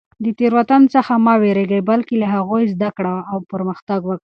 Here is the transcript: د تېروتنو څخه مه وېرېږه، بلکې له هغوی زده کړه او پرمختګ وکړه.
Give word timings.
د 0.23 0.25
تېروتنو 0.39 0.91
څخه 0.95 1.13
مه 1.25 1.33
وېرېږه، 1.41 1.79
بلکې 1.89 2.15
له 2.21 2.27
هغوی 2.35 2.63
زده 2.73 2.89
کړه 2.97 3.15
او 3.31 3.37
پرمختګ 3.51 4.01
وکړه. 4.05 4.19